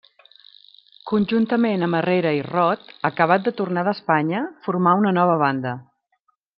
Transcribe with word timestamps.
Conjuntament 1.11 1.87
amb 1.89 1.99
Herrera 1.99 2.33
i 2.39 2.41
Rot, 2.49 2.89
acabat 3.13 3.45
de 3.49 3.55
tornar 3.63 3.87
d'Espanya, 3.91 4.45
formà 4.67 4.99
una 5.05 5.17
nova 5.23 5.41
banda. 5.49 5.81